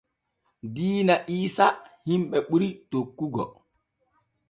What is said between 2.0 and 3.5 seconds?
himɓe ɓuri tokkugo.